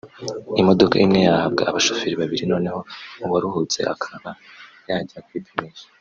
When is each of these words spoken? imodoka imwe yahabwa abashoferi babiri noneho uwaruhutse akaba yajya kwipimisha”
imodoka 0.61 0.95
imwe 1.05 1.19
yahabwa 1.27 1.63
abashoferi 1.69 2.15
babiri 2.21 2.43
noneho 2.51 2.79
uwaruhutse 3.25 3.79
akaba 3.93 4.29
yajya 4.87 5.19
kwipimisha” 5.27 5.85